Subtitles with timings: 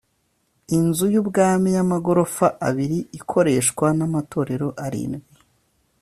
[0.77, 5.35] inzu y’ubwami y’amagorofa abiri ikoreshwa n’ amatorero arindwi